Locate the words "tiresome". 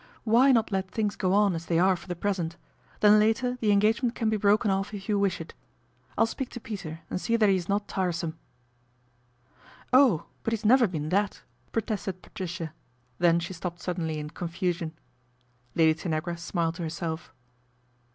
7.87-8.35